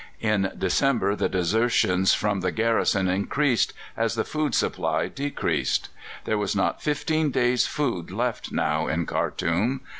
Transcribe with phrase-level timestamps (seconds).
[0.21, 5.89] In December the desertions from the garrison increased, as the food supply decreased.
[6.25, 9.81] There was not fifteen days' food left now in Khartoum.